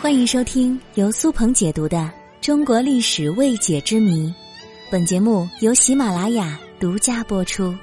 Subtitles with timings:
[0.00, 1.98] 欢迎收听由苏鹏解读的
[2.40, 4.26] 《中国历史未解之谜》，
[4.90, 7.76] 本节目由喜马拉雅独家播出。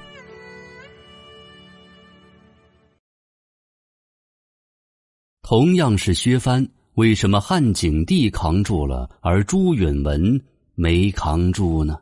[5.42, 10.40] 同样是削藩，为什么汉景帝扛住了，而朱允文
[10.74, 11.98] 没扛住呢？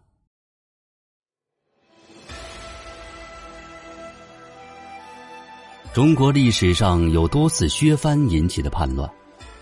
[5.95, 9.09] 中国历史上有多次削藩引起的叛乱。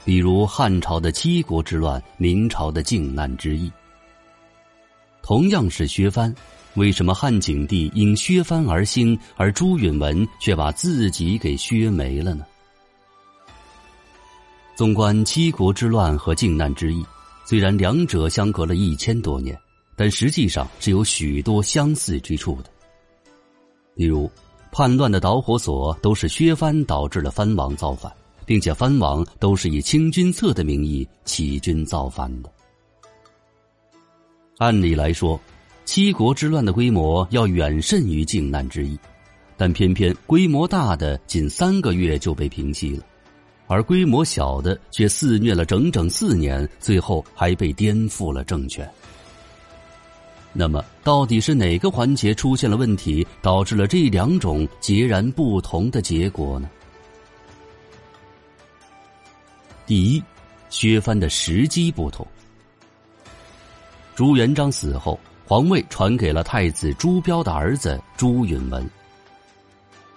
[0.04, 3.72] 比如汉朝的七国之乱，明朝的靖难之役。
[5.22, 6.34] 同样是削藩，
[6.74, 12.44] 为什么汉景帝因削藩而兴，而朱允文却把自己给削没了呢？
[14.76, 17.02] 纵观七国之乱和靖难之役，
[17.46, 19.58] 虽然两者相隔了一千多年，
[19.96, 22.70] 但实际上是有许多相似之处的。
[23.94, 24.30] 比如，
[24.70, 28.12] 叛乱的导火索都是削藩导致了藩王造反。
[28.46, 32.50] 并且藩王都是以清君侧的名义起军造反的。
[34.58, 35.40] 按理来说，
[35.84, 38.98] 七国之乱的规模要远甚于靖难之役，
[39.56, 43.04] 但偏偏规模大的仅三个月就被平息了，
[43.66, 48.88] 而规模小的却肆虐了整整四年，最后还被颠覆了政权。
[50.52, 56.70] 那么，到底是哪个环节出现了问题，导致了这两种截然不同的结果呢？
[59.86, 60.22] 第一，
[60.70, 62.26] 削藩的时机不同。
[64.14, 68.88] 朱元璋死后，皇位传给了太子朱标的儿子朱允文。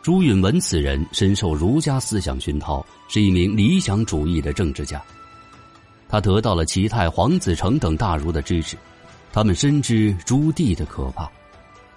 [0.01, 5.03] 朱允文此人深受儒家思想熏陶，是一名理想主义的政治家。
[6.07, 8.77] 他得到了齐泰、黄子成等大儒的支持，
[9.33, 11.29] 他们深知朱棣的可怕，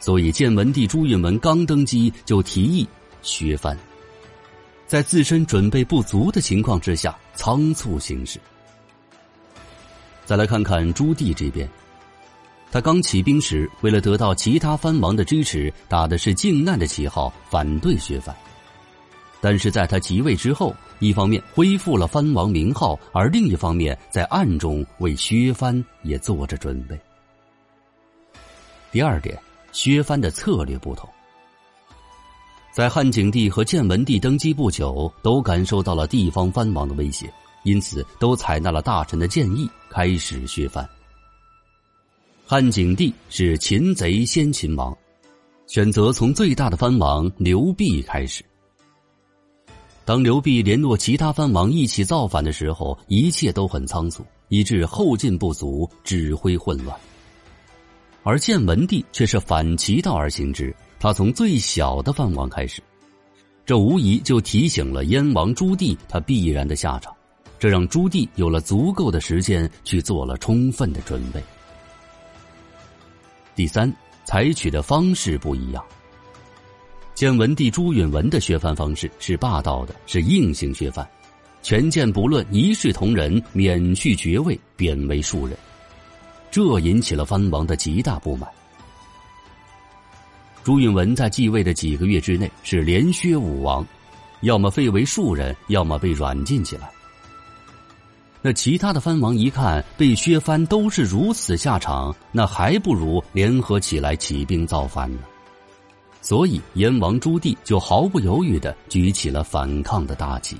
[0.00, 2.88] 所以建文帝朱允文刚登基就提议
[3.22, 3.78] 削藩。
[4.91, 8.41] 在自身准备不足的情况之下，仓促行事。
[10.27, 11.70] 再来看看朱棣这边，
[12.72, 18.34] 他刚起兵时，为了得到其他藩王的支持，打的是靖难的旗号，反对削藩。
[19.40, 26.98] 但是在他即位之后，一方面恢复了藩王名号，而另一方面在暗中为削藩也做着准备。
[28.90, 29.40] 第二点，
[29.70, 31.08] 削藩的策略不同。
[32.73, 37.33] 在汉景帝和建文帝登基不久，都感受到了地方藩王的威胁，
[37.64, 40.89] 因此都采纳了大臣的建议，开始削藩。
[42.47, 44.97] 汉景帝是擒贼先擒王，
[45.67, 48.45] 选择从最大的藩王刘弼开始。
[50.05, 56.98] 当刘弼联络其他藩王一起造反的时候，一切都很仓促，以致后劲不足，指挥混乱。
[58.23, 60.75] 而建文帝却是反其道而行之。
[61.00, 62.83] 他从最小的藩王开始，
[63.64, 67.11] 这无疑就提醒了燕王朱棣他必然的下场，
[67.58, 71.42] 这让朱棣有了足够的时间去做了充分的准备。
[73.56, 73.90] 第三，
[74.27, 75.83] 采取的方式不一样。
[77.14, 81.08] 建文帝朱允文的削藩方式是霸道的，是硬性削藩，
[81.62, 85.56] 权健不论，一视同仁，免去爵位，贬为庶人，
[86.50, 88.46] 这引起了藩王的极大不满。
[90.62, 93.86] 朱允文在继位的几个月之内是连削五王，
[94.42, 96.90] 要么废为庶人，要么被软禁起来。
[98.42, 105.20] 那其他的藩王一看被削藩都是如此下场，那还不如联合起来起兵造反呢。
[106.22, 110.56] 所以燕王朱棣就毫不犹豫的举起了反抗的大旗。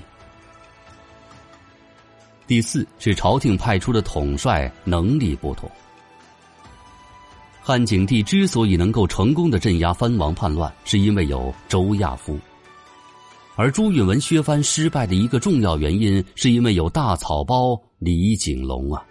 [2.47, 5.69] 第四是朝廷派出的统帅能力不同。
[7.63, 12.35] 汉景帝之所以能够成功的镇压藩王叛乱，是因为有周亚夫；
[13.55, 19.05] 而朱允文削藩失败的一个重要原因，是因为有大草包李景龙啊。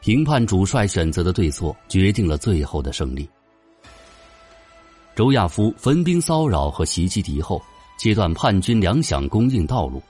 [0.00, 3.28] 评判主帅选择的对错，决定了最后的胜利。
[5.14, 7.62] 周亚夫分兵骚扰和袭击敌后，
[7.98, 10.02] 切断叛军粮饷供应道路，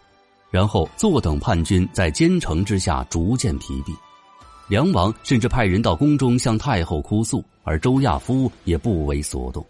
[0.48, 3.92] 然后坐等叛军在坚城之下逐渐疲弊。
[4.68, 9.64] 梁王甚至派人到宫中向太后哭诉，而周亚夫也不为所动。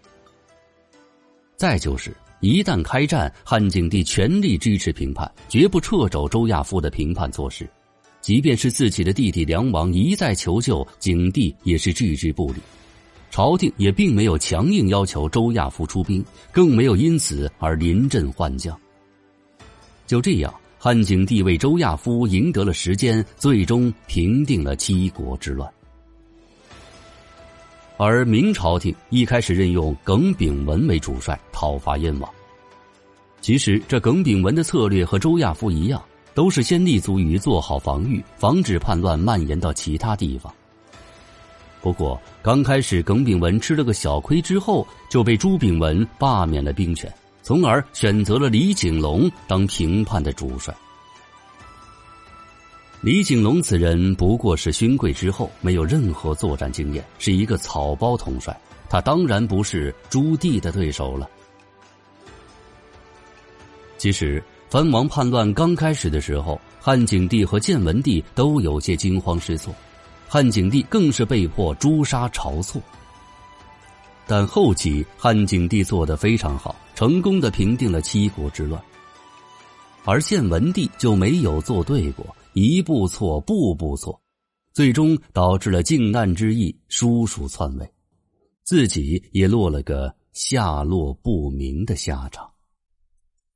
[1.56, 7.69] 再就是，一旦开战，汉景帝全力支持平叛，绝不掣肘周亚夫的平叛措施。
[8.21, 12.61] 即便是自己的弟弟梁王一再求救，景帝也是置之不理。
[13.31, 18.79] 朝廷也并没有强硬要求周亚夫出兵，更没有因此而临阵换将。
[20.06, 20.55] 就这样。
[20.84, 25.73] 汉景帝为周亚夫赢得了时间，最终平定了七国之乱。
[27.96, 32.29] 而明朝廷一开始任用耿炳文为主帅讨伐燕王。
[33.40, 36.02] 其实这耿炳文的策略和周亚夫一样，
[36.34, 40.52] 都是先立足于做好防御，防止叛乱蔓延到其他地方。
[41.81, 47.08] 不过，刚开始耿炳文吃了个小亏之后，就被朱炳文罢免了兵权，
[47.52, 50.75] 从而选择了李景龙当平叛的主帅。
[53.02, 58.58] 李景龙此人不过是勋贵之后，没有任何作战经验，是一个草包统帅，
[58.88, 61.28] 他当然不是朱棣的对手了。
[63.99, 69.75] 其实，藩王叛乱刚开始的时候，汉景帝和建文帝都有些惊慌失措。
[70.26, 72.81] 汉景帝更是被迫诛杀晁错，
[74.26, 78.81] 但后期汉景帝做得非常好，成功的平定了七国之乱。
[80.04, 84.22] 而献文帝就没有做对过，一步错，步步错，
[84.72, 87.93] 最终导致了靖难之役，叔叔篡位，
[88.62, 92.49] 自己也落了个下落不明的下场。